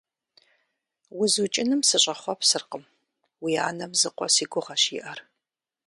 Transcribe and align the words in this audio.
УзукӀыным 1.21 1.81
сыщӀэхъуэпсыркъым, 1.87 2.83
уи 3.43 3.53
анэм 3.67 3.91
зы 3.99 4.09
къуэ 4.15 4.27
си 4.35 4.45
гугъэщ 4.51 4.83
иӀэр… 4.97 5.19